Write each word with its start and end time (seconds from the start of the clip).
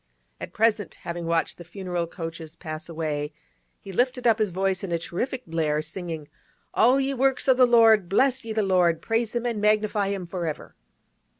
At 0.39 0.51
present, 0.51 0.95
having 1.03 1.27
watched 1.27 1.59
the 1.59 1.63
funeral 1.63 2.07
coaches 2.07 2.55
pass 2.55 2.89
away, 2.89 3.33
he 3.79 3.91
lifted 3.91 4.25
up 4.25 4.39
his 4.39 4.49
voice 4.49 4.83
in 4.83 4.91
a 4.91 4.97
terrific 4.97 5.45
blare, 5.45 5.79
singing, 5.83 6.27
'All 6.73 6.99
ye 6.99 7.13
works 7.13 7.47
of 7.47 7.57
the 7.57 7.67
Lord, 7.67 8.09
bless 8.09 8.43
ye 8.43 8.51
the 8.51 8.63
Lord, 8.63 8.99
praise 9.03 9.35
Him 9.35 9.45
and 9.45 9.61
magnify 9.61 10.07
Him 10.09 10.25
for 10.25 10.47
ever. 10.47 10.73